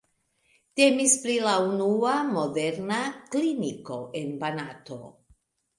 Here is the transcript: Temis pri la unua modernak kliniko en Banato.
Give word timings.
Temis 0.79 1.13
pri 1.25 1.35
la 1.43 1.53
unua 1.67 2.15
modernak 2.33 3.21
kliniko 3.37 4.03
en 4.23 4.37
Banato. 4.43 5.01